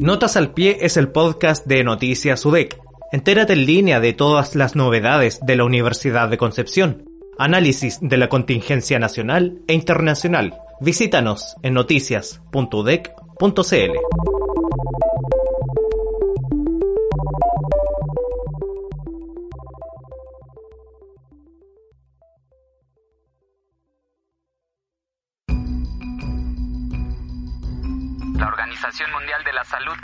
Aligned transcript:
Notas 0.00 0.36
al 0.38 0.54
pie 0.54 0.78
es 0.80 0.96
el 0.96 1.08
podcast 1.08 1.66
de 1.66 1.84
Noticias 1.84 2.46
UDEC. 2.46 2.80
Entérate 3.12 3.52
en 3.52 3.66
línea 3.66 4.00
de 4.00 4.14
todas 4.14 4.54
las 4.54 4.74
novedades 4.74 5.44
de 5.44 5.56
la 5.56 5.64
Universidad 5.64 6.30
de 6.30 6.38
Concepción. 6.38 7.04
Análisis 7.36 7.98
de 8.00 8.16
la 8.16 8.30
contingencia 8.30 8.98
nacional 8.98 9.60
e 9.66 9.74
internacional. 9.74 10.58
Visítanos 10.80 11.54
en 11.62 11.74
noticias.udec.cl. 11.74 14.39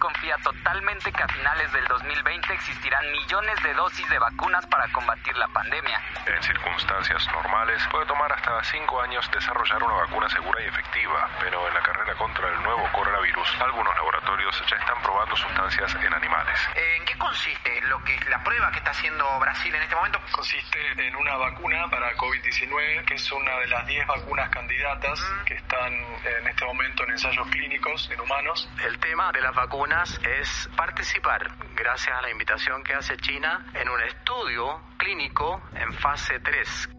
confía 0.07 0.37
totalmente 0.39 1.11
que 1.11 1.23
a 1.23 1.27
finales 1.27 1.73
del 1.73 1.85
2020 1.87 2.55
existirán 2.55 3.11
millones 3.11 3.61
de 3.65 3.75
dosis 3.75 4.09
de 4.09 4.19
vacunas 4.21 4.65
para 4.67 4.87
combatir 4.93 5.37
la 5.37 5.49
pandemia. 5.49 6.01
En 6.27 6.41
circunstancias 6.45 7.27
normales 7.33 7.83
puede 7.91 8.07
tomar 8.07 8.31
hasta 8.31 8.63
cinco 8.63 9.01
años 9.03 9.29
desarrollar 9.33 9.83
una 9.83 9.95
vacuna 9.95 10.29
segura 10.29 10.63
y 10.63 10.67
efectiva, 10.69 11.29
pero 11.41 11.67
en 11.67 11.75
la 11.75 11.83
carrera 11.83 12.15
contra 12.15 12.49
el 12.49 12.63
nuevo 12.63 12.89
coronavirus, 12.93 13.36
algunos 13.61 13.95
laboratorios 13.95 14.63
ya 14.71 14.77
están 14.77 15.03
probando 15.03 15.37
sustancias 15.37 15.95
en 15.95 16.13
animales. 16.13 16.59
¿En 16.75 17.05
qué 17.05 17.17
consiste 17.19 17.81
lo 17.89 18.03
que 18.05 18.19
la 18.29 18.43
prueba 18.43 18.71
que 18.71 18.79
está 18.79 18.91
haciendo 18.91 19.25
Brasil 19.41 19.75
en 19.75 19.83
este 19.83 19.95
momento? 19.95 20.21
Consiste 20.33 20.79
en 20.97 21.17
una 21.17 21.37
vacuna 21.37 21.89
para 21.91 22.15
COVID-19, 22.17 23.05
que 23.05 23.15
es 23.15 23.33
una 23.33 23.59
de 23.59 23.69
las 23.69 23.87
10 23.87 24.07
vacunas 24.07 24.51
candidatas 24.51 25.21
que 25.47 25.55
están 25.55 25.93
en 25.93 26.49
este 26.49 26.65
momento 26.65 27.05
en 27.05 27.11
ensayos 27.11 27.47
clínicos 27.49 28.11
en 28.13 28.21
humanos. 28.21 28.69
El 28.85 28.99
tema 28.99 29.33
de 29.33 29.41
las 29.41 29.55
vacunas 29.55 30.21
es 30.41 30.69
participar, 30.77 31.51
gracias 31.75 32.17
a 32.17 32.23
la 32.23 32.31
invitación 32.31 32.83
que 32.83 32.95
hace 32.95 33.17
China, 33.19 33.67
en 33.75 33.89
un 33.89 34.01
estudio 34.03 34.81
clínico 34.97 35.63
en 35.75 35.93
fase 35.95 36.41
3. 36.41 36.91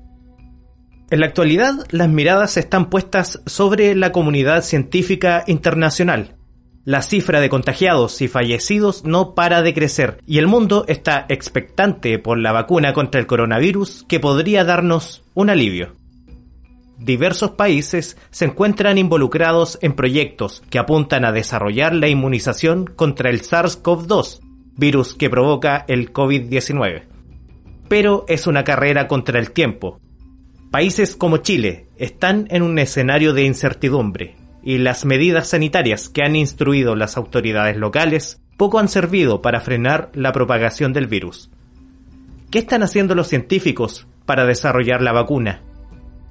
En 1.10 1.22
la 1.22 1.28
actualidad, 1.28 1.74
las 1.92 2.10
miradas 2.10 2.58
están 2.58 2.90
puestas 2.90 3.42
sobre 3.46 3.96
la 3.96 4.12
comunidad 4.12 4.62
científica 4.62 5.46
internacional. 5.48 6.37
La 6.88 7.02
cifra 7.02 7.42
de 7.42 7.50
contagiados 7.50 8.22
y 8.22 8.30
fallecidos 8.30 9.04
no 9.04 9.36
para 9.36 9.62
de 9.62 9.74
crecer 9.74 10.22
y 10.26 10.38
el 10.38 10.48
mundo 10.48 10.86
está 10.88 11.26
expectante 11.28 12.18
por 12.18 12.38
la 12.38 12.54
vacuna 12.54 12.94
contra 12.94 13.20
el 13.20 13.28
coronavirus 13.28 14.06
que 14.08 14.22
podría 14.22 14.64
darnos 14.64 15.22
un 15.34 15.50
alivio 15.50 15.98
diversos 16.98 17.52
países 17.52 18.16
se 18.32 18.46
encuentran 18.46 18.98
involucrados 18.98 19.78
en 19.82 19.98
proyectos 19.98 20.64
que 20.70 20.80
apuntan 20.80 21.26
a 21.26 21.34
desarrollar 21.34 21.94
la 21.94 22.08
inmunización 22.08 22.86
contra 22.86 23.30
el 23.30 23.42
SARS-CoV-2, 23.42 24.40
virus 24.78 25.14
que 25.14 25.30
provoca 25.30 25.84
el 25.90 26.14
COVID-19. 26.14 27.04
Pero 27.88 28.24
es 28.30 28.48
una 28.48 28.64
carrera 28.64 29.10
contra 29.10 29.40
el 29.40 29.52
tiempo. 29.52 30.00
Países 30.72 31.18
como 31.18 31.38
Chile 31.38 31.88
están 31.98 32.48
en 32.50 32.62
un 32.62 32.80
escenario 32.80 33.34
de 33.34 33.44
incertidumbre 33.44 34.47
y 34.68 34.80
las 34.80 35.06
medidas 35.06 35.48
sanitarias 35.48 36.10
que 36.10 36.24
han 36.24 36.36
instruido 36.36 36.98
las 36.98 37.16
autoridades 37.16 37.78
locales 37.78 38.42
poco 38.58 38.80
han 38.80 38.90
servido 38.90 39.42
para 39.42 39.62
frenar 39.62 40.12
la 40.14 40.34
propagación 40.34 40.92
del 40.92 41.08
virus. 41.08 41.50
¿Qué 42.52 42.60
están 42.60 42.84
haciendo 42.84 43.16
los 43.16 43.30
científicos 43.30 44.08
para 44.26 44.46
desarrollar 44.46 45.02
la 45.02 45.14
vacuna? 45.14 45.62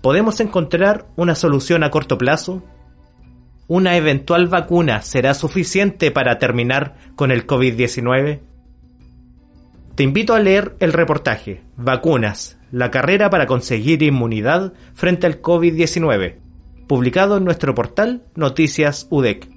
¿Podemos 0.02 0.40
encontrar 0.40 1.06
una 1.16 1.34
solución 1.34 1.82
a 1.82 1.90
corto 1.90 2.18
plazo? 2.18 2.62
¿Una 3.68 3.96
eventual 3.96 4.48
vacuna 4.48 5.00
será 5.00 5.32
suficiente 5.32 6.10
para 6.10 6.38
terminar 6.38 6.94
con 7.14 7.30
el 7.30 7.46
COVID-19? 7.46 8.40
Te 9.94 10.02
invito 10.02 10.34
a 10.34 10.40
leer 10.40 10.76
el 10.80 10.92
reportaje 10.92 11.62
Vacunas, 11.78 12.58
la 12.70 12.90
carrera 12.90 13.30
para 13.30 13.46
conseguir 13.46 14.02
inmunidad 14.02 14.74
frente 14.92 15.26
al 15.26 15.40
COVID-19, 15.40 16.45
publicado 16.86 17.36
en 17.36 17.44
nuestro 17.44 17.74
portal 17.74 18.22
Noticias 18.34 19.06
UDEC. 19.10 19.48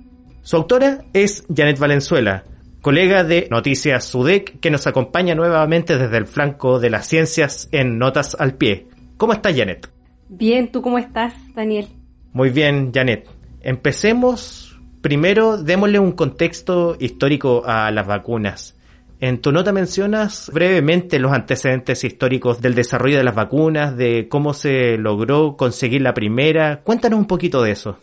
Su 0.41 0.55
autora 0.55 1.05
es 1.13 1.45
Janet 1.55 1.79
Valenzuela, 1.79 2.43
colega 2.81 3.23
de 3.23 3.47
Noticias 3.51 4.13
UDEC 4.15 4.59
que 4.59 4.71
nos 4.71 4.87
acompaña 4.87 5.35
nuevamente 5.35 5.97
desde 5.97 6.17
el 6.17 6.25
flanco 6.25 6.79
de 6.79 6.89
las 6.89 7.07
ciencias 7.07 7.69
en 7.71 7.97
Notas 7.97 8.35
al 8.39 8.55
Pie. 8.55 8.87
¿Cómo 9.17 9.33
está 9.33 9.53
Janet? 9.53 9.89
Bien, 10.29 10.71
¿tú 10.71 10.81
cómo 10.81 10.97
estás, 10.97 11.33
Daniel? 11.53 11.87
Muy 12.33 12.49
bien, 12.49 12.91
Janet. 12.93 13.27
Empecemos. 13.61 14.79
Primero, 15.01 15.57
démosle 15.57 15.99
un 15.99 16.11
contexto 16.11 16.95
histórico 16.99 17.63
a 17.65 17.91
las 17.91 18.05
vacunas. 18.05 18.78
En 19.21 19.41
tu 19.41 19.51
nota 19.51 19.73
mencionas 19.73 20.49
brevemente 20.53 21.19
los 21.19 21.33
antecedentes 21.33 22.05
históricos 22.05 22.61
del 22.61 22.73
desarrollo 22.73 23.17
de 23.17 23.25
las 23.25 23.35
vacunas, 23.35 23.97
de 23.97 24.29
cómo 24.29 24.53
se 24.53 24.97
logró 24.97 25.57
conseguir 25.57 26.01
la 26.03 26.13
primera. 26.13 26.83
Cuéntanos 26.83 27.19
un 27.19 27.25
poquito 27.25 27.61
de 27.61 27.71
eso. 27.71 27.97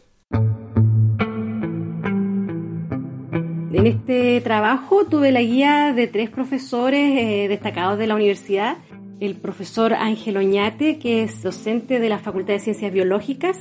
En 3.73 3.87
este 3.87 4.43
trabajo 4.43 5.07
tuve 5.07 5.33
la 5.33 5.41
guía 5.41 5.95
de 5.97 6.07
tres 6.07 6.29
profesores 6.29 7.19
eh, 7.19 7.49
destacados 7.49 7.99
de 7.99 8.07
la 8.07 8.15
universidad. 8.15 8.77
El 9.19 9.37
profesor 9.37 9.95
Ángel 9.95 10.37
Oñate, 10.37 10.99
que 10.99 11.23
es 11.23 11.43
docente 11.43 11.99
de 11.99 12.11
la 12.11 12.19
Facultad 12.19 12.53
de 12.53 12.61
Ciencias 12.61 12.93
Biológicas. 12.93 13.59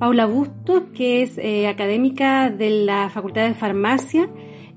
Paula 0.00 0.26
Bustos, 0.26 0.82
que 0.96 1.22
es 1.22 1.38
eh, 1.38 1.68
académica 1.68 2.50
de 2.50 2.70
la 2.70 3.08
Facultad 3.08 3.46
de 3.46 3.54
Farmacia. 3.54 4.28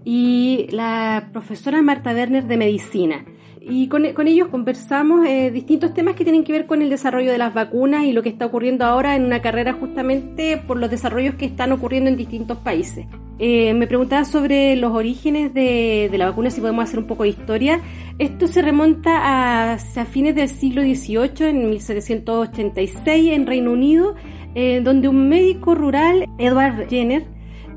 Y 0.03 0.67
la 0.71 1.29
profesora 1.31 1.81
Marta 1.81 2.13
Werner 2.13 2.45
de 2.45 2.57
Medicina. 2.57 3.25
Y 3.63 3.89
con, 3.89 4.05
ellos 4.05 4.47
conversamos 4.47 5.27
eh, 5.27 5.51
distintos 5.51 5.93
temas 5.93 6.15
que 6.15 6.23
tienen 6.23 6.43
que 6.43 6.51
ver 6.51 6.65
con 6.65 6.81
el 6.81 6.89
desarrollo 6.89 7.31
de 7.31 7.37
las 7.37 7.53
vacunas 7.53 8.05
y 8.05 8.11
lo 8.11 8.23
que 8.23 8.29
está 8.29 8.47
ocurriendo 8.47 8.85
ahora 8.85 9.15
en 9.15 9.23
una 9.23 9.43
carrera 9.43 9.73
justamente 9.73 10.57
por 10.57 10.77
los 10.77 10.89
desarrollos 10.89 11.35
que 11.35 11.45
están 11.45 11.71
ocurriendo 11.71 12.09
en 12.09 12.17
distintos 12.17 12.57
países. 12.57 13.05
Eh, 13.37 13.75
me 13.75 13.85
preguntaba 13.85 14.25
sobre 14.25 14.75
los 14.75 14.91
orígenes 14.93 15.53
de, 15.53 16.09
la 16.13 16.25
vacuna, 16.25 16.49
si 16.49 16.59
podemos 16.59 16.83
hacer 16.83 16.99
un 16.99 17.05
poco 17.05 17.21
de 17.21 17.29
historia. 17.29 17.81
Esto 18.17 18.47
se 18.47 18.63
remonta 18.63 19.73
a, 19.73 19.77
fines 19.77 20.33
del 20.33 20.49
siglo 20.49 20.81
XVIII, 20.81 21.49
en 21.49 21.69
1786, 21.69 23.31
en 23.31 23.45
Reino 23.45 23.71
Unido, 23.71 24.15
eh, 24.55 24.81
donde 24.83 25.07
un 25.07 25.29
médico 25.29 25.75
rural, 25.75 26.27
Edward 26.39 26.87
Jenner, 26.89 27.25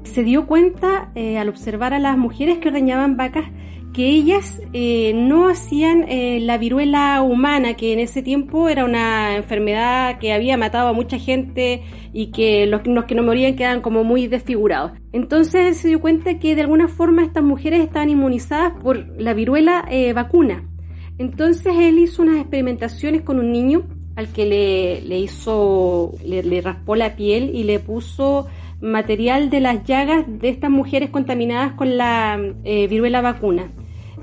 se 0.04 0.22
dio 0.22 0.46
cuenta 0.46 1.10
al 1.14 1.48
observar 1.48 1.94
a 1.94 1.98
las 1.98 2.16
mujeres 2.16 2.58
que 2.58 2.68
ordeñaban 2.68 3.16
vacas 3.16 3.46
que 3.94 4.08
ellas 4.08 4.60
eh, 4.72 5.12
no 5.14 5.48
hacían 5.48 6.04
eh, 6.08 6.40
la 6.40 6.58
viruela 6.58 7.22
humana, 7.22 7.74
que 7.74 7.92
en 7.92 8.00
ese 8.00 8.22
tiempo 8.22 8.68
era 8.68 8.84
una 8.84 9.36
enfermedad 9.36 10.18
que 10.18 10.32
había 10.32 10.56
matado 10.56 10.88
a 10.88 10.92
mucha 10.92 11.16
gente 11.16 11.84
y 12.12 12.26
que 12.26 12.66
los, 12.66 12.82
que 12.82 13.14
no 13.14 13.22
morían 13.22 13.54
quedaban 13.54 13.80
como 13.80 14.02
muy 14.02 14.26
desfigurados. 14.26 14.92
Entonces 15.12 15.78
se 15.78 15.88
dio 15.88 16.00
cuenta 16.00 16.40
que 16.40 16.56
de 16.56 16.62
alguna 16.62 16.88
forma 16.88 17.22
estas 17.22 17.44
mujeres 17.44 17.80
estaban 17.80 18.10
inmunizadas 18.10 18.72
por 18.82 19.20
la 19.20 19.32
viruela 19.32 19.86
eh, 19.88 20.12
vacuna. 20.12 20.68
Entonces 21.16 21.72
él 21.78 22.00
hizo 22.00 22.22
unas 22.22 22.38
experimentaciones 22.38 23.22
con 23.22 23.38
un 23.38 23.52
niño 23.52 23.84
al 24.16 24.28
que 24.28 24.44
le, 24.44 25.18
hizo, 25.18 26.14
le, 26.24 26.42
le 26.42 26.60
raspó 26.60 26.96
la 26.96 27.14
piel 27.14 27.50
y 27.54 27.62
le 27.62 27.78
puso 27.78 28.48
material 28.84 29.50
de 29.50 29.60
las 29.60 29.84
llagas 29.84 30.24
de 30.28 30.48
estas 30.48 30.70
mujeres 30.70 31.10
contaminadas 31.10 31.72
con 31.72 31.96
la 31.96 32.38
viruela 32.62 33.20
vacuna 33.20 33.70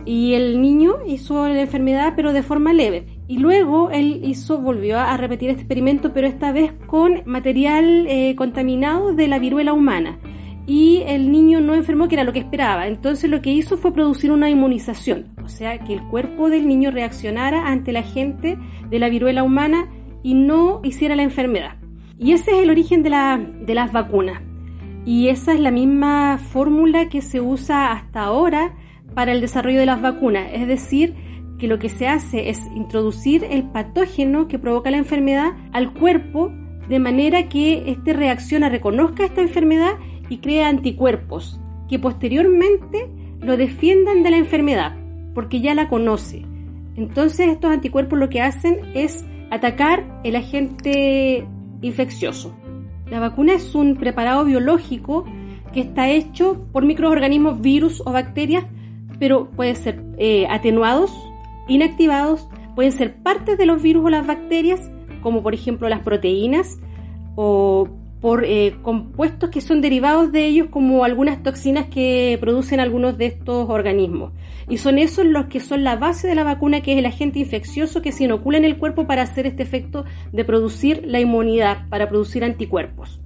y 0.06 0.34
el 0.34 0.62
niño 0.62 0.98
hizo 1.08 1.48
la 1.48 1.62
enfermedad 1.62 2.14
pero 2.16 2.34
de 2.34 2.44
forma 2.44 2.74
leve. 2.74 3.06
Y 3.28 3.38
luego 3.38 3.92
él 3.92 4.22
hizo, 4.24 4.60
volvió 4.60 5.00
a 5.00 5.16
repetir 5.18 5.50
este 5.50 5.62
experimento, 5.62 6.14
pero 6.14 6.28
esta 6.28 6.52
vez 6.52 6.74
con 6.88 7.22
material 7.26 8.06
eh, 8.08 8.36
contaminado 8.36 9.14
de 9.14 9.28
la 9.28 9.40
viruela 9.40 9.74
humana. 9.74 10.20
Y 10.68 11.04
el 11.08 11.32
niño 11.32 11.60
no 11.60 11.74
enfermó, 11.74 12.08
que 12.08 12.16
era 12.16 12.24
lo 12.24 12.34
que 12.34 12.40
esperaba. 12.40 12.88
Entonces 12.88 13.30
lo 13.30 13.42
que 13.42 13.52
hizo 13.52 13.78
fue 13.78 13.94
producir 13.94 14.32
una 14.32 14.50
inmunización, 14.50 15.28
o 15.44 15.50
sea, 15.50 15.80
que 15.80 15.94
el 15.94 16.02
cuerpo 16.08 16.50
del 16.50 16.68
niño 16.68 16.92
reaccionara 16.92 17.68
ante 17.68 17.92
la 17.92 18.04
gente 18.04 18.58
de 18.90 19.00
la 19.00 19.10
viruela 19.10 19.44
humana 19.44 19.90
y 20.24 20.34
no 20.34 20.82
hiciera 20.84 21.16
la 21.16 21.24
enfermedad. 21.24 21.78
Y 22.18 22.34
ese 22.34 22.52
es 22.52 22.64
el 22.64 22.70
origen 22.70 23.02
de, 23.02 23.10
de 23.66 23.76
las 23.76 23.92
vacunas. 23.92 24.51
Y 25.06 25.30
esa 25.30 25.54
es 25.54 25.60
la 25.60 25.72
misma 25.72 26.38
fórmula 26.38 27.10
que 27.10 27.22
se 27.22 27.42
usa 27.42 27.92
hasta 27.92 28.22
ahora 28.22 28.76
para 29.14 29.32
el 29.32 29.42
desarrollo 29.42 29.80
de 29.80 29.86
las 29.86 30.02
vacunas. 30.02 30.50
Es 30.54 30.68
decir, 30.68 31.16
que 31.58 31.68
lo 31.68 31.80
que 31.80 31.90
se 31.90 32.08
hace 32.08 32.50
es 32.50 32.60
introducir 32.76 33.44
el 33.44 33.64
patógeno 33.64 34.48
que 34.48 34.60
provoca 34.60 34.90
la 34.92 34.98
enfermedad 34.98 35.52
al 35.74 35.94
cuerpo 35.94 36.52
de 36.90 37.00
manera 37.00 37.50
que 37.50 37.90
éste 37.92 38.14
reacciona, 38.14 38.68
reconozca 38.68 39.26
esta 39.26 39.42
enfermedad 39.42 39.94
y 40.28 40.40
crea 40.40 40.70
anticuerpos 40.70 41.60
que 41.88 42.00
posteriormente 42.00 43.10
lo 43.40 43.58
defiendan 43.58 44.24
de 44.24 44.32
la 44.32 44.38
enfermedad, 44.38 44.98
porque 45.34 45.62
ya 45.62 45.76
la 45.76 45.88
conoce. 45.88 46.44
Entonces 46.96 47.50
estos 47.50 47.72
anticuerpos 47.72 48.18
lo 48.18 48.30
que 48.30 48.42
hacen 48.42 48.80
es 48.94 49.24
atacar 49.52 50.22
el 50.24 50.36
agente 50.36 51.46
infeccioso. 51.82 52.56
La 53.12 53.20
vacuna 53.20 53.56
es 53.56 53.76
un 53.76 53.98
preparado 53.98 54.46
biológico 54.46 55.26
que 55.74 55.82
está 55.82 56.10
hecho 56.10 56.66
por 56.72 56.86
microorganismos, 56.86 57.60
virus 57.60 58.02
o 58.06 58.14
bacterias, 58.14 58.64
pero 59.20 59.50
puede 59.50 59.76
ser 59.76 60.02
eh, 60.18 60.48
atenuados, 60.50 61.12
inactivados, 61.68 62.48
pueden 62.74 62.94
ser 62.94 63.14
partes 63.22 63.58
de 63.58 63.66
los 63.66 63.82
virus 63.82 64.06
o 64.06 64.10
las 64.10 64.26
bacterias, 64.26 64.90
como 65.22 65.44
por 65.44 65.54
ejemplo 65.54 65.90
las 65.90 66.00
proteínas, 66.00 66.80
o 67.36 67.90
por 68.22 68.46
eh, 68.46 68.76
compuestos 68.84 69.50
que 69.50 69.62
son 69.62 69.82
derivados 69.82 70.32
de 70.32 70.46
ellos 70.46 70.68
como 70.70 71.04
algunas 71.04 71.42
toxinas 71.42 71.88
que 71.88 72.38
producen 72.40 72.80
algunos 72.80 73.18
de 73.18 73.26
estos 73.26 73.68
organismos. 73.68 74.32
Y 74.70 74.78
son 74.78 75.00
esos 75.00 75.26
los 75.26 75.48
que 75.48 75.60
son 75.60 75.84
la 75.84 75.96
base 75.96 76.28
de 76.28 76.36
la 76.36 76.44
vacuna, 76.44 76.82
que 76.82 76.94
es 76.94 77.00
el 77.00 77.08
agente 77.08 77.40
infeccioso 77.40 78.02
que 78.02 78.12
se 78.12 78.26
inocula 78.26 78.60
en 78.60 78.66
el 78.66 78.78
cuerpo 78.78 79.08
para 79.08 79.24
hacer 79.24 79.48
este 79.48 79.64
efecto 79.64 80.06
de 80.32 80.46
producir 80.46 81.02
la 81.06 81.20
inmunidad, 81.20 81.90
para 81.90 82.08
producir 82.08 82.44
anticuerpos. 82.44 83.20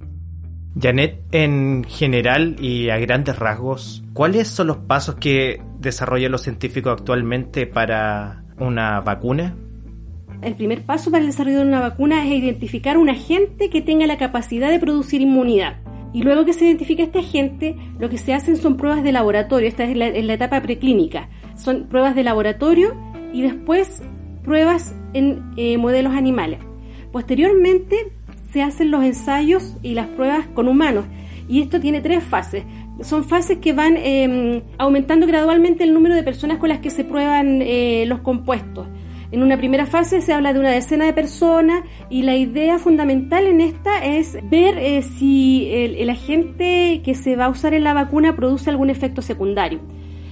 Janet, 0.80 1.22
en 1.32 1.84
general 1.84 2.56
y 2.58 2.90
a 2.90 2.98
grandes 2.98 3.38
rasgos, 3.38 4.02
¿cuáles 4.12 4.48
son 4.48 4.66
los 4.66 4.78
pasos 4.78 5.16
que 5.16 5.62
desarrollan 5.78 6.32
los 6.32 6.42
científicos 6.42 6.92
actualmente 6.92 7.66
para 7.66 8.44
una 8.58 9.00
vacuna? 9.00 9.56
El 10.42 10.54
primer 10.54 10.82
paso 10.82 11.10
para 11.10 11.22
el 11.22 11.30
desarrollo 11.30 11.58
de 11.58 11.66
una 11.66 11.80
vacuna 11.80 12.24
es 12.26 12.32
identificar 12.32 12.98
un 12.98 13.08
agente 13.08 13.70
que 13.70 13.80
tenga 13.80 14.06
la 14.06 14.18
capacidad 14.18 14.70
de 14.70 14.78
producir 14.78 15.20
inmunidad. 15.20 15.76
Y 16.12 16.22
luego 16.22 16.44
que 16.44 16.52
se 16.52 16.64
identifica 16.64 17.02
este 17.02 17.18
agente, 17.18 17.76
lo 17.98 18.08
que 18.08 18.18
se 18.18 18.32
hacen 18.32 18.56
son 18.56 18.76
pruebas 18.76 19.02
de 19.02 19.12
laboratorio. 19.12 19.68
Esta 19.68 19.84
es 19.84 19.96
la, 19.96 20.32
etapa 20.32 20.62
preclínica. 20.62 21.28
Son 21.56 21.88
pruebas 21.88 22.14
de 22.14 22.24
laboratorio 22.24 22.94
y 23.32 23.42
después 23.42 24.02
pruebas 24.42 24.94
en 25.12 25.42
eh, 25.56 25.76
modelos 25.76 26.14
animales. 26.14 26.60
Posteriormente 27.12 28.12
se 28.52 28.62
hacen 28.62 28.90
los 28.90 29.04
ensayos 29.04 29.76
y 29.82 29.94
las 29.94 30.06
pruebas 30.06 30.46
con 30.54 30.68
humanos. 30.68 31.04
Y 31.48 31.60
esto 31.60 31.80
tiene 31.80 32.00
tres 32.00 32.24
fases. 32.24 32.64
Son 33.02 33.24
fases 33.24 33.58
que 33.58 33.72
van 33.72 33.96
em, 33.96 34.62
aumentando 34.78 35.26
gradualmente 35.26 35.84
el 35.84 35.92
número 35.92 36.14
de 36.14 36.22
personas 36.22 36.58
con 36.58 36.70
las 36.70 36.78
que 36.78 36.90
se 36.90 37.04
prueban 37.04 37.60
eh, 37.60 38.04
los 38.06 38.20
compuestos. 38.20 38.86
En 39.32 39.42
una 39.42 39.56
primera 39.56 39.86
fase 39.86 40.20
se 40.20 40.32
habla 40.32 40.52
de 40.52 40.60
una 40.60 40.70
decena 40.70 41.04
de 41.04 41.12
personas 41.12 41.82
y 42.10 42.22
la 42.22 42.36
idea 42.36 42.78
fundamental 42.78 43.46
en 43.46 43.60
esta 43.60 44.04
es 44.04 44.38
ver 44.48 44.78
eh, 44.78 45.02
si 45.02 45.68
el, 45.72 46.08
agente 46.10 47.02
que 47.04 47.14
se 47.14 47.34
va 47.34 47.46
a 47.46 47.48
usar 47.48 47.74
en 47.74 47.82
la 47.82 47.92
vacuna 47.92 48.36
produce 48.36 48.70
algún 48.70 48.88
efecto 48.88 49.22
secundario. 49.22 49.80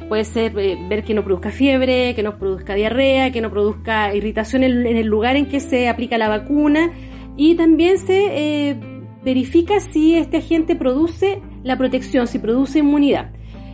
Puede 0.09 0.25
ser 0.25 0.57
eh, 0.59 0.79
ver 0.89 1.03
que 1.03 1.13
no 1.13 1.25
produzca 1.25 1.51
fiebre, 1.51 2.15
que 2.15 2.23
no 2.23 2.39
produzca 2.39 2.75
diarrea, 2.75 3.33
que 3.33 3.41
no 3.41 3.51
produzca 3.51 4.15
irritación 4.15 4.63
en, 4.63 4.87
el 4.87 5.07
lugar 5.07 5.35
en 5.35 5.47
que 5.47 5.59
se 5.59 5.89
aplica 5.89 6.17
la 6.17 6.29
vacuna 6.29 6.93
y 7.37 7.57
también 7.57 7.99
se 7.99 8.69
eh, 8.71 8.77
verifica 9.25 9.81
si 9.81 10.15
este 10.15 10.37
agente 10.37 10.77
produce 10.77 11.41
la 11.65 11.77
protección, 11.77 12.29
si 12.29 12.39
produce 12.39 12.79
inmunidad. 12.79 13.33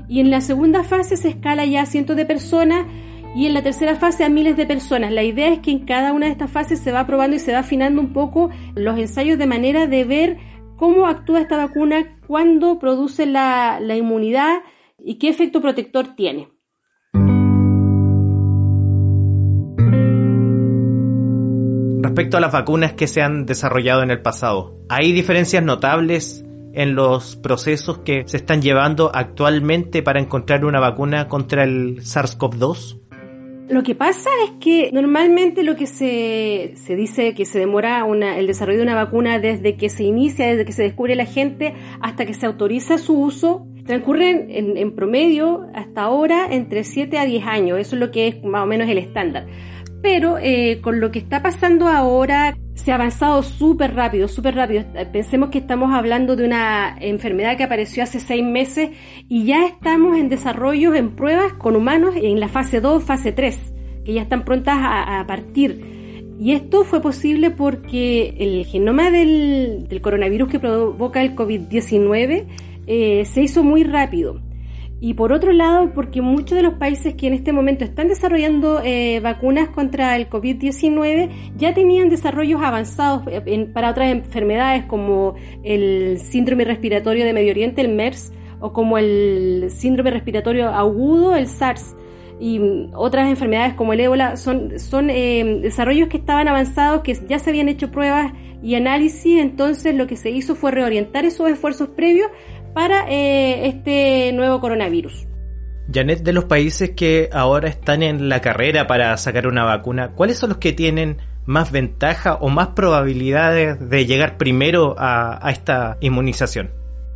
Y 0.09 0.21
en 0.21 0.31
la 0.31 0.41
segunda 0.41 0.83
fase 0.83 1.17
se 1.17 1.29
escala 1.29 1.67
ya 1.67 1.83
a 1.83 1.87
cientos 1.87 2.17
de 2.17 2.25
personas 2.25 2.87
y 3.35 3.47
en 3.47 3.55
la 3.55 3.62
tercera 3.62 3.94
fase 3.94 4.25
a 4.25 4.29
miles 4.29 4.56
de 4.56 4.67
personas. 4.67 5.12
La 5.12 5.23
idea 5.23 5.53
es 5.53 5.61
que 5.61 5.71
en 5.71 5.87
cada 5.87 6.12
una 6.12 6.27
de 6.27 6.32
estas 6.32 6.50
fases 6.50 6.81
se 6.81 6.93
va 6.93 7.06
probando 7.06 7.37
y 7.37 7.38
se 7.38 7.53
va 7.53 7.61
afinando 7.61 8.00
un 8.00 8.12
poco 8.12 8.50
los 8.75 8.99
ensayos 8.99 9.38
de 9.38 9.47
manera 9.47 9.87
de 9.87 10.05
ver 10.05 10.38
cómo 10.77 11.06
actúa 11.06 11.41
esta 11.41 11.56
vacuna, 11.56 12.19
cuándo 12.27 12.79
produce 12.79 13.27
la, 13.27 13.79
la 13.81 13.97
inmunidad 13.97 14.61
y 14.99 15.19
qué 15.19 15.29
efecto 15.29 15.61
protector 15.61 16.15
tiene. 16.17 16.49
Respecto 22.03 22.38
a 22.38 22.41
las 22.41 22.53
vacunas 22.53 22.94
que 22.94 23.06
se 23.06 23.23
han 23.23 23.47
desarrollado 23.47 24.03
en 24.03 24.11
el 24.11 24.21
pasado, 24.21 24.81
¿hay 24.88 25.12
diferencias 25.12 25.62
notables 25.62 26.44
en 26.73 26.94
los 26.94 27.37
procesos 27.37 27.99
que 27.99 28.25
se 28.26 28.38
están 28.38 28.62
llevando 28.62 29.11
actualmente 29.15 30.03
para 30.03 30.21
encontrar 30.21 30.65
una 30.65 30.81
vacuna 30.81 31.29
contra 31.29 31.65
el 31.65 32.00
SARS-CoV-2? 32.00 33.00
Lo 33.71 33.85
que 33.85 33.95
pasa 33.95 34.29
es 34.45 34.51
que 34.59 34.91
normalmente 34.93 35.63
lo 35.63 35.77
que 35.77 35.87
se, 35.87 36.73
se 36.75 36.97
dice 36.97 37.35
que 37.35 37.45
se 37.45 37.61
demora 37.61 38.03
una, 38.03 38.37
el 38.37 38.49
desarrollo 38.49 38.79
de 38.79 38.83
una 38.83 38.97
vacuna 38.97 39.39
desde 39.39 39.77
que 39.77 39.89
se 39.89 40.03
inicia, 40.03 40.49
desde 40.49 40.65
que 40.65 40.73
se 40.73 40.83
descubre 40.83 41.15
la 41.15 41.25
gente 41.25 41.75
hasta 42.01 42.27
que 42.27 42.35
se 42.35 42.47
autoriza 42.47 42.99
su 42.99 43.17
uso, 43.17 43.69
transcurren 43.87 44.49
en, 44.51 44.77
en 44.77 44.93
promedio 44.97 45.69
hasta 45.73 46.03
ahora 46.03 46.49
entre 46.51 46.83
7 46.83 47.17
a 47.17 47.25
10 47.25 47.47
años. 47.47 47.79
Eso 47.79 47.95
es 47.95 48.01
lo 48.01 48.11
que 48.11 48.27
es 48.27 48.43
más 48.43 48.65
o 48.65 48.67
menos 48.67 48.89
el 48.89 48.99
estándar. 48.99 49.47
Pero 50.02 50.38
eh, 50.38 50.81
con 50.81 51.00
lo 51.00 51.11
que 51.11 51.19
está 51.19 51.43
pasando 51.43 51.88
ahora, 51.88 52.56
se 52.81 52.93
ha 52.93 52.94
avanzado 52.94 53.43
súper 53.43 53.94
rápido, 53.94 54.26
súper 54.29 54.55
rápido. 54.55 54.85
Pensemos 55.12 55.50
que 55.50 55.58
estamos 55.58 55.93
hablando 55.93 56.37
de 56.37 56.47
una 56.47 56.97
enfermedad 56.99 57.56
que 57.56 57.64
apareció 57.64 58.02
hace 58.02 58.20
seis 58.20 58.44
meses 58.44 58.91
y 59.29 59.44
ya 59.44 59.67
estamos 59.67 60.17
en 60.17 60.29
desarrollo, 60.29 60.94
en 60.94 61.14
pruebas 61.14 61.52
con 61.55 61.76
humanos 61.76 62.14
en 62.17 62.41
la 62.41 62.49
fase 62.49 62.81
2, 62.81 63.05
fase 63.05 63.32
3, 63.32 63.75
que 64.05 64.14
ya 64.14 64.23
están 64.23 64.44
prontas 64.44 64.79
a, 64.81 65.23
partir. 65.26 66.37
Y 66.38 66.52
esto 66.52 66.85
fue 66.85 67.02
posible 67.02 67.50
porque 67.50 68.35
el 68.38 68.64
genoma 68.64 69.11
del, 69.11 69.87
coronavirus 70.00 70.49
que 70.49 70.58
provoca 70.58 71.20
el 71.20 71.37
COVID-19 71.37 72.47
eh, 72.87 73.25
se 73.26 73.43
hizo 73.43 73.62
muy 73.62 73.85
rápido. 73.85 74.41
Y 75.02 75.14
por 75.14 75.32
otro 75.32 75.52
lado, 75.52 75.93
porque 75.94 76.20
muchos 76.20 76.56
de 76.56 76.62
los 76.62 76.75
países 76.75 77.14
que 77.14 77.26
en 77.26 77.32
este 77.32 77.52
momento 77.52 77.85
están 77.85 78.08
desarrollando 78.08 78.82
eh, 78.85 79.20
vacunas 79.20 79.70
contra 79.70 80.14
el 80.14 80.29
COVID-19 80.29 81.31
ya 81.56 81.73
tenían 81.73 82.11
desarrollos 82.11 82.61
avanzados 82.62 83.23
eh, 83.26 83.70
para 83.73 83.91
otras 83.91 84.11
enfermedades 84.11 84.85
como 84.85 85.37
el 85.64 86.19
síndrome 86.19 86.64
respiratorio 86.64 87.25
de 87.25 87.32
Medio 87.32 87.50
Oriente, 87.50 87.81
el 87.81 87.88
MERS, 87.88 88.30
o 88.61 88.75
como 88.75 88.99
el 88.99 89.69
síndrome 89.71 90.11
respiratorio 90.11 90.69
agudo, 90.69 91.35
el 91.35 91.47
SARS. 91.47 91.97
Y 92.38 92.61
otras 92.95 93.28
enfermedades 93.28 93.75
como 93.75 93.95
el 93.95 94.00
ébola 94.00 94.37
son, 94.37 94.78
son 94.78 95.09
eh, 95.09 95.61
desarrollos 95.62 96.09
que 96.09 96.19
estaban 96.19 96.47
avanzados, 96.47 97.00
que 97.00 97.14
ya 97.26 97.38
se 97.38 97.49
habían 97.49 97.71
hecho 97.71 97.90
pruebas 97.90 98.33
y 98.62 98.75
análisis, 98.75 99.40
entonces 99.40 99.95
lo 99.95 100.07
que 100.07 100.16
se 100.16 100.30
hizo 100.30 100.54
fue 100.54 100.71
reorientar 100.71 101.25
esos 101.25 101.49
esfuerzos 101.49 101.88
previos 101.88 102.28
para 102.75 103.11
eh, 103.11 103.67
este 103.67 104.33
nuevo 104.33 104.61
coronavirus. 104.61 105.27
Janet, 105.93 106.23
de 106.23 106.33
los 106.33 106.45
países 106.45 106.91
que 106.91 107.29
ahora 107.33 107.69
están 107.69 108.03
en 108.03 108.29
la 108.29 108.41
carrera 108.41 108.87
para 108.87 109.17
sacar 109.17 109.47
una 109.47 109.65
vacuna, 109.65 110.12
¿cuáles 110.12 110.39
son 110.39 110.50
los 110.50 110.59
que 110.59 110.73
tienen 110.73 111.19
más 111.47 111.73
ventaja 111.73 112.35
o 112.35 112.49
más 112.49 112.69
probabilidades 112.69 113.89
de 113.91 114.07
llegar 114.07 114.37
primero 114.37 114.95
a, 114.99 115.50
esta 115.50 115.97
inmunización? 116.00 116.71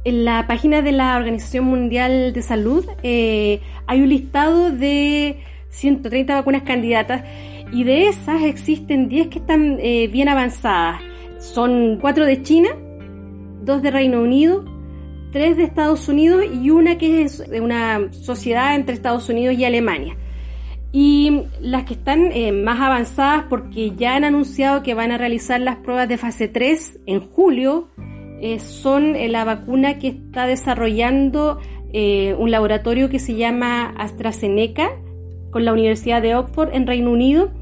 En 0.05 0.25
la 0.25 0.47
página 0.47 0.83
de 0.83 0.93
la 0.93 1.17
Organización 1.17 1.65
Mundial 1.65 2.33
de 2.33 2.43
Salud 2.43 2.85
eh, 3.03 3.61
hay 3.87 4.01
un 4.01 4.09
listado 4.09 4.71
de 4.71 5.39
130 5.71 6.35
vacunas 6.35 6.63
candidatas 6.63 7.23
y 7.73 7.85
de 7.85 8.09
esas 8.09 8.43
existen 8.43 9.09
10 9.09 9.29
que 9.29 9.39
están 9.39 9.79
eh, 9.81 10.09
bien 10.09 10.29
avanzadas. 10.29 11.01
Son 11.39 11.99
4 12.01 12.27
de 12.27 12.43
China, 12.43 12.71
2 13.63 13.83
de 13.83 13.91
Reino 13.91 14.21
Unido, 14.21 14.65
tres 15.35 15.57
de 15.57 15.65
Estados 15.65 16.09
Unidos 16.09 16.45
y 16.63 16.71
una 16.71 16.97
que 16.97 17.23
es 17.23 17.39
de 17.51 17.61
una 17.61 18.13
sociedad 18.13 18.77
entre 18.77 18.95
Estados 18.95 19.29
Unidos 19.29 19.57
y 19.59 19.65
Alemania. 19.65 20.17
Y 20.93 21.43
las 21.61 21.83
que 21.83 21.95
están 21.95 22.31
eh, 22.31 22.53
más 22.53 22.81
avanzadas 22.81 23.47
porque 23.51 23.97
ya 23.97 24.15
han 24.15 24.23
anunciado 24.23 24.85
que 24.85 24.95
van 24.95 25.11
a 25.11 25.19
realizar 25.19 25.61
las 25.61 25.79
pruebas 25.79 26.09
de 26.09 26.19
fase 26.19 26.47
3 26.47 27.01
en 27.07 27.19
julio 27.19 27.89
eh, 28.41 28.61
son 28.61 29.17
eh, 29.17 29.29
la 29.29 29.45
vacuna 29.45 29.99
que 29.99 30.07
está 30.07 30.47
desarrollando 30.47 31.61
un 31.95 32.51
laboratorio 32.51 33.09
que 33.09 33.21
se 33.21 33.37
llama 33.37 33.95
AstraZeneca 33.97 34.91
con 35.53 35.65
la 35.65 35.73
Universidad 35.73 36.23
de 36.23 36.35
Oxford 36.35 36.75
en 36.75 36.89
Reino 36.89 37.13
Unido 37.13 37.53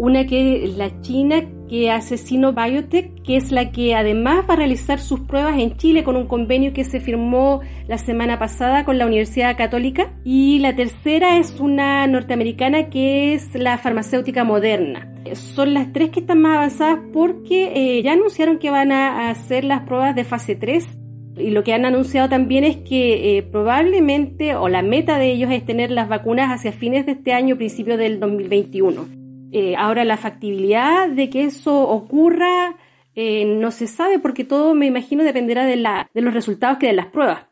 Una 0.00 0.24
que 0.24 0.64
es 0.64 0.78
la 0.78 0.98
China 1.02 1.44
que 1.68 1.90
hace 1.90 2.16
Biotech, 2.16 3.22
que 3.22 3.36
es 3.36 3.52
la 3.52 3.70
que 3.70 3.94
además 3.94 4.46
va 4.48 4.54
a 4.54 4.56
realizar 4.56 4.98
sus 4.98 5.20
pruebas 5.20 5.58
en 5.58 5.76
Chile 5.76 6.04
con 6.04 6.16
un 6.16 6.26
convenio 6.26 6.72
que 6.72 6.84
se 6.84 7.00
firmó 7.00 7.60
la 7.86 7.98
semana 7.98 8.38
pasada 8.38 8.86
con 8.86 8.96
la 8.96 9.04
Universidad 9.04 9.58
Católica. 9.58 10.10
Y 10.24 10.58
la 10.60 10.74
tercera 10.74 11.36
es 11.36 11.60
una 11.60 12.06
norteamericana 12.06 12.88
que 12.88 13.34
es 13.34 13.54
la 13.54 13.76
farmacéutica 13.76 14.42
moderna. 14.42 15.12
Son 15.34 15.74
las 15.74 15.92
tres 15.92 16.08
que 16.08 16.20
están 16.20 16.40
más 16.40 16.56
avanzadas 16.56 17.00
porque 17.12 17.98
eh, 17.98 18.02
ya 18.02 18.14
anunciaron 18.14 18.58
que 18.58 18.70
van 18.70 18.92
a 18.92 19.28
hacer 19.28 19.64
las 19.64 19.82
pruebas 19.82 20.16
de 20.16 20.24
fase 20.24 20.56
3 20.56 20.96
y 21.36 21.50
lo 21.50 21.62
que 21.62 21.74
han 21.74 21.84
anunciado 21.84 22.30
también 22.30 22.64
es 22.64 22.78
que 22.78 23.36
eh, 23.36 23.42
probablemente, 23.42 24.54
o 24.54 24.70
la 24.70 24.80
meta 24.80 25.18
de 25.18 25.30
ellos 25.30 25.50
es 25.50 25.62
tener 25.66 25.90
las 25.90 26.08
vacunas 26.08 26.48
hacia 26.48 26.72
fines 26.72 27.04
de 27.04 27.12
este 27.12 27.34
año, 27.34 27.58
principio 27.58 27.98
del 27.98 28.18
2021. 28.18 29.20
Eh, 29.52 29.74
ahora, 29.76 30.04
la 30.04 30.16
factibilidad 30.16 31.08
de 31.08 31.28
que 31.30 31.44
eso 31.44 31.80
ocurra 31.88 32.76
eh, 33.14 33.44
no 33.44 33.70
se 33.70 33.86
sabe 33.86 34.18
porque 34.18 34.44
todo, 34.44 34.74
me 34.74 34.86
imagino, 34.86 35.24
dependerá 35.24 35.64
de, 35.64 35.76
la, 35.76 36.08
de 36.14 36.20
los 36.20 36.32
resultados 36.32 36.78
que 36.78 36.86
den 36.86 36.96
las 36.96 37.06
pruebas. 37.06 37.46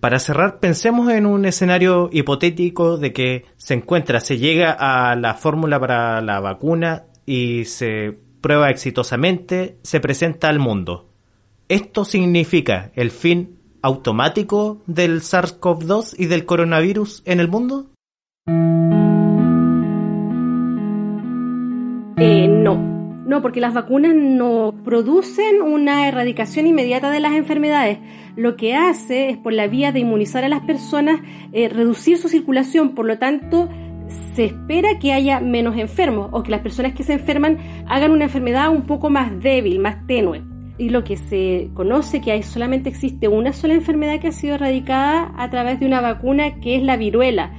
Para 0.00 0.18
cerrar, 0.18 0.58
pensemos 0.58 1.10
en 1.12 1.26
un 1.26 1.44
escenario 1.44 2.10
hipotético 2.12 2.96
de 2.96 3.12
que 3.12 3.44
se 3.56 3.74
encuentra, 3.74 4.18
se 4.18 4.38
llega 4.38 4.72
a 4.72 5.14
la 5.14 5.34
fórmula 5.34 5.78
para 5.78 6.20
la 6.20 6.40
vacuna 6.40 7.04
y 7.24 7.66
se 7.66 8.18
prueba 8.40 8.70
exitosamente, 8.70 9.78
se 9.82 10.00
presenta 10.00 10.48
al 10.48 10.58
mundo. 10.58 11.08
¿Esto 11.68 12.04
significa 12.04 12.90
el 12.96 13.12
fin 13.12 13.60
automático 13.80 14.82
del 14.86 15.20
SARS-CoV-2 15.20 16.16
y 16.18 16.26
del 16.26 16.46
coronavirus 16.46 17.22
en 17.24 17.38
el 17.38 17.48
mundo? 17.48 17.90
No, 22.62 22.76
no, 23.26 23.42
porque 23.42 23.60
las 23.60 23.74
vacunas 23.74 24.14
no 24.14 24.74
producen 24.84 25.62
una 25.62 26.08
erradicación 26.08 26.66
inmediata 26.66 27.10
de 27.10 27.20
las 27.20 27.32
enfermedades. 27.32 27.98
Lo 28.36 28.56
que 28.56 28.74
hace 28.74 29.30
es, 29.30 29.36
por 29.36 29.52
la 29.52 29.66
vía 29.66 29.92
de 29.92 30.00
inmunizar 30.00 30.44
a 30.44 30.48
las 30.48 30.62
personas, 30.62 31.20
eh, 31.52 31.68
reducir 31.68 32.18
su 32.18 32.28
circulación. 32.28 32.94
Por 32.94 33.06
lo 33.06 33.18
tanto, 33.18 33.68
se 34.34 34.46
espera 34.46 34.98
que 34.98 35.12
haya 35.12 35.40
menos 35.40 35.76
enfermos 35.76 36.28
o 36.32 36.42
que 36.42 36.50
las 36.50 36.60
personas 36.60 36.94
que 36.94 37.04
se 37.04 37.14
enferman 37.14 37.58
hagan 37.86 38.12
una 38.12 38.24
enfermedad 38.24 38.70
un 38.70 38.82
poco 38.82 39.10
más 39.10 39.40
débil, 39.40 39.78
más 39.78 40.06
tenue 40.06 40.42
y 40.78 40.88
lo 40.88 41.04
que 41.04 41.16
se 41.16 41.70
conoce 41.74 42.20
que 42.20 42.32
hay 42.32 42.42
solamente 42.42 42.88
existe 42.88 43.28
una 43.28 43.52
sola 43.52 43.74
enfermedad 43.74 44.18
que 44.20 44.28
ha 44.28 44.32
sido 44.32 44.54
erradicada 44.54 45.32
a 45.36 45.50
través 45.50 45.78
de 45.78 45.86
una 45.86 46.00
vacuna 46.00 46.56
que 46.60 46.76
es 46.76 46.82
la 46.82 46.96
viruela, 46.96 47.52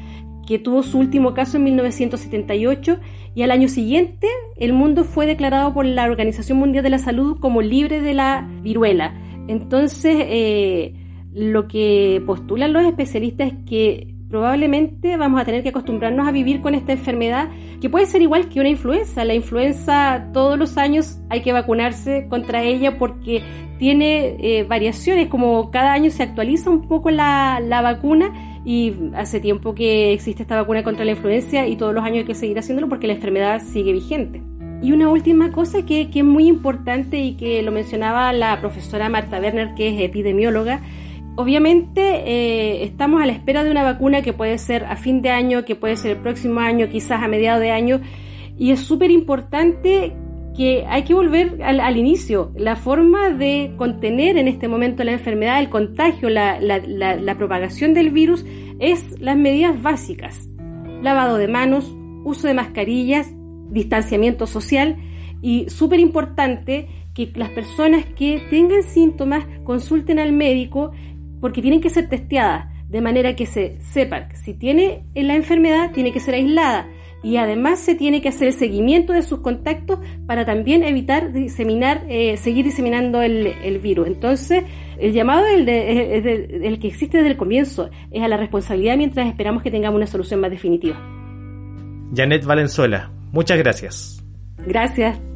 que 0.45 0.59
tuvo 0.59 0.83
su 0.83 0.99
último 0.99 1.33
caso 1.33 1.57
en 1.57 1.63
1978 1.63 2.97
y 3.35 3.41
al 3.41 3.51
año 3.51 3.67
siguiente 3.67 4.27
el 4.57 4.73
mundo 4.73 5.03
fue 5.03 5.25
declarado 5.25 5.73
por 5.73 5.85
la 5.85 6.03
Organización 6.03 6.57
Mundial 6.57 6.83
de 6.83 6.89
la 6.89 6.99
Salud 6.99 7.39
como 7.39 7.61
libre 7.61 8.01
de 8.01 8.13
la 8.13 8.47
viruela. 8.61 9.13
Entonces, 9.47 10.15
eh, 10.19 10.93
lo 11.33 11.67
que 11.67 12.21
postulan 12.25 12.73
los 12.73 12.85
especialistas 12.85 13.53
es 13.53 13.57
que 13.65 14.12
probablemente 14.33 15.15
vamos 15.15 15.39
a 15.39 15.45
tener 15.45 15.61
que 15.61 15.69
acostumbrarnos 15.69 16.27
a 16.27 16.31
vivir 16.31 16.59
con 16.59 16.73
esta 16.73 16.91
enfermedad 16.91 17.49
que 17.79 17.87
puede 17.87 18.07
ser 18.07 18.23
igual 18.23 18.49
que 18.49 18.59
una 18.59 18.69
influenza. 18.69 19.23
La 19.25 19.35
influenza 19.35 20.29
todos 20.33 20.57
los 20.57 20.75
años 20.79 21.19
hay 21.29 21.41
que 21.41 21.53
vacunarse 21.53 22.25
contra 22.29 22.63
ella 22.63 22.97
porque 22.97 23.43
tiene 23.77 24.35
eh, 24.39 24.63
variaciones, 24.63 25.27
como 25.27 25.69
cada 25.69 25.93
año 25.93 26.09
se 26.09 26.23
actualiza 26.23 26.71
un 26.71 26.87
poco 26.87 27.11
la, 27.11 27.61
vacuna 27.83 28.33
y 28.65 28.95
hace 29.15 29.39
tiempo 29.39 29.75
que 29.75 30.13
existe 30.13 30.41
esta 30.41 30.55
vacuna 30.55 30.81
contra 30.81 31.05
la 31.05 31.11
influenza 31.11 31.67
y 31.67 31.75
todos 31.75 31.93
los 31.93 32.03
años 32.03 32.17
hay 32.21 32.25
que 32.25 32.33
seguir 32.33 32.57
haciéndolo 32.57 32.89
porque 32.89 33.05
la 33.05 33.13
enfermedad 33.13 33.61
sigue 33.61 33.93
vigente. 33.93 34.41
Y 34.81 34.93
una 34.93 35.09
última 35.09 35.51
cosa 35.51 35.85
que, 35.85 36.09
que 36.09 36.19
es 36.19 36.25
muy 36.25 36.47
importante 36.47 37.19
y 37.19 37.35
que 37.35 37.61
lo 37.61 37.71
mencionaba 37.71 38.33
la 38.33 38.59
profesora 38.61 39.09
Marta 39.09 39.39
Werner, 39.39 39.75
que 39.75 39.89
es 39.89 40.01
epidemióloga, 40.01 40.81
Obviamente 41.35 42.01
eh, 42.01 42.83
estamos 42.83 43.21
a 43.21 43.25
la 43.25 43.31
espera 43.31 43.63
de 43.63 43.71
una 43.71 43.83
vacuna 43.83 44.21
que 44.21 44.33
puede 44.33 44.57
ser 44.59 44.85
a 44.85 44.95
fin 44.95 45.21
de 45.21 45.31
año, 45.31 45.65
que 45.65 45.75
puede 45.75 45.97
ser 45.97 46.11
el 46.11 46.17
próximo 46.17 46.59
año, 46.59 46.89
quizás 46.89 47.23
a 47.23 47.27
mediados 47.27 47.59
de 47.59 47.71
año, 47.71 48.01
y 48.57 48.71
es 48.71 48.81
súper 48.81 49.09
importante 49.09 50.15
que 50.55 50.85
hay 50.87 51.03
que 51.03 51.15
volver 51.15 51.63
al, 51.63 51.97
inicio. 51.97 52.51
La 52.55 52.75
forma 52.75 53.31
de 53.31 53.73
contener 53.77 54.37
en 54.37 54.47
este 54.47 54.67
momento 54.67 55.03
la 55.03 55.13
enfermedad, 55.13 55.59
el 55.59 55.69
contagio, 55.69 56.29
la, 56.29 56.59
la 56.59 57.37
propagación 57.39 57.95
del 57.95 58.11
virus 58.11 58.45
es 58.79 59.19
las 59.19 59.35
medidas 59.35 59.81
básicas. 59.81 60.47
Lavado 61.01 61.37
de 61.37 61.47
manos, 61.47 61.91
uso 62.23 62.47
de 62.47 62.53
mascarillas, 62.53 63.33
distanciamiento 63.71 64.45
social 64.45 64.97
y 65.41 65.67
súper 65.69 65.99
importante 65.99 66.87
que 67.13 67.31
las 67.35 67.49
personas 67.49 68.05
que 68.05 68.41
tengan 68.49 68.83
síntomas 68.83 69.45
consulten 69.63 70.19
al 70.19 70.31
médico 70.31 70.91
porque 71.43 71.61
tienen 71.61 71.81
que 71.81 71.89
ser 71.89 72.07
testeadas, 72.07 72.67
de 72.87 73.01
manera 73.01 73.35
que 73.35 73.45
se 73.45 73.77
sepa 73.81 74.29
que 74.29 74.37
si 74.37 74.53
tiene 74.53 75.03
la 75.13 75.35
enfermedad 75.35 75.91
tiene 75.91 76.13
que 76.13 76.21
ser 76.21 76.35
aislada 76.35 76.87
y 77.21 77.35
además 77.35 77.79
se 77.79 77.95
tiene 77.95 78.21
que 78.21 78.29
hacer 78.29 78.47
el 78.47 78.53
seguimiento 78.53 79.11
de 79.11 79.23
sus 79.23 79.41
contactos 79.41 79.99
para 80.25 80.45
también 80.45 80.83
evitar 80.83 81.33
diseminar, 81.33 82.05
eh, 82.07 82.37
seguir 82.37 82.63
diseminando 82.63 83.21
el, 83.21 83.79
virus. 83.79 84.07
Entonces, 84.07 84.63
el 84.97 85.11
llamado 85.11 85.45
es 85.47 85.67
el, 85.67 86.63
el 86.63 86.79
que 86.79 86.87
existe 86.87 87.17
desde 87.17 87.31
el 87.31 87.37
comienzo, 87.37 87.89
es 88.09 88.23
a 88.23 88.29
la 88.29 88.37
responsabilidad 88.37 88.95
mientras 88.95 89.27
esperamos 89.27 89.63
que 89.63 89.71
tengamos 89.71 89.97
una 89.97 90.07
solución 90.07 90.39
más 90.39 90.49
definitiva. 90.49 90.95
Janet 92.15 92.45
Valenzuela, 92.45 93.11
muchas 93.33 93.57
gracias. 93.57 94.25
Gracias. 94.65 95.32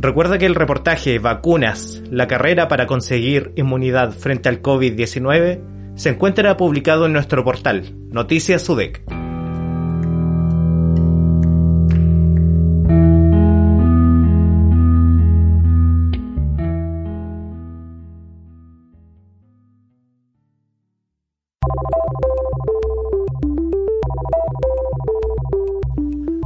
Recuerda 0.00 0.38
que 0.38 0.46
el 0.46 0.54
reportaje 0.54 1.18
Vacunas, 1.18 2.04
la 2.08 2.28
carrera 2.28 2.68
para 2.68 2.86
conseguir 2.86 3.52
inmunidad 3.56 4.12
frente 4.12 4.48
al 4.48 4.62
COVID-19 4.62 5.96
se 5.96 6.10
encuentra 6.10 6.56
publicado 6.56 7.06
en 7.06 7.12
nuestro 7.12 7.42
portal 7.42 7.96
Noticias 8.12 8.62
SUDEC. 8.62 9.27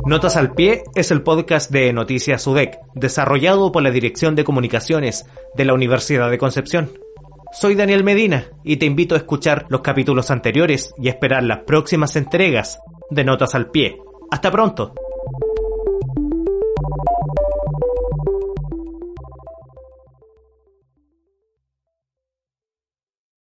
Notas 0.05 0.37
al 0.37 0.53
Pie 0.53 0.83
es 0.97 1.13
el 1.13 1.23
podcast 1.23 1.71
de 1.71 1.93
Noticias 1.93 2.45
UDEC, 2.47 2.81
desarrollado 2.95 3.71
por 3.71 3.85
la 3.85 3.93
Dirección 3.93 4.35
de 4.35 4.43
Comunicaciones 4.43 5.27
de 5.55 5.65
la 5.65 5.75
Universidad 5.75 6.29
de 6.29 6.39
Concepción. 6.39 6.91
Soy 7.53 7.77
Daniel 7.77 8.03
Medina 8.03 8.51
y 8.65 8.79
te 8.79 8.87
invito 8.87 9.15
a 9.15 9.19
escuchar 9.19 9.67
los 9.69 9.81
capítulos 9.81 10.33
anteriores 10.33 10.93
y 10.99 11.09
esperar 11.09 11.45
las 11.45 11.61
próximas 11.61 12.17
entregas 12.17 12.81
de 13.11 13.23
Notas 13.25 13.55
al 13.55 13.71
Pie. 13.71 13.97
Hasta 14.31 14.51
pronto. 14.51 14.93